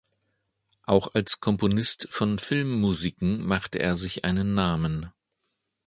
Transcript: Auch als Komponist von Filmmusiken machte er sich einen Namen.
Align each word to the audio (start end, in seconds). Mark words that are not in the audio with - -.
Auch 0.81 1.13
als 1.13 1.41
Komponist 1.41 2.07
von 2.09 2.39
Filmmusiken 2.39 3.45
machte 3.45 3.77
er 3.77 3.93
sich 3.93 4.25
einen 4.25 4.55
Namen. 4.55 5.11